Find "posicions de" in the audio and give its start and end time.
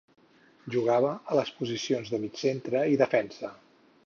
1.59-2.21